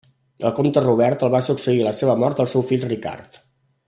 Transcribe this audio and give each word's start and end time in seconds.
Al 0.49 0.53
comte 0.59 0.81
Robert 0.85 1.25
el 1.27 1.31
va 1.35 1.41
succeir 1.49 1.83
a 1.83 1.87
la 1.91 1.95
seva 2.01 2.17
mort 2.25 2.41
el 2.45 2.49
seu 2.55 2.65
fill 2.71 2.87
Ricard. 2.91 3.39